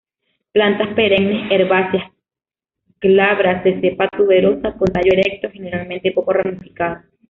Plantas 0.51 0.95
perennes, 0.95 1.51
herbáceas, 1.51 2.09
glabras 2.99 3.63
de 3.63 3.79
cepa 3.81 4.09
tuberosa, 4.09 4.73
con 4.73 4.87
tallo 4.91 5.11
erecto, 5.13 5.51
generalmente 5.51 6.11
poco 6.11 6.33
ramificado. 6.33 7.03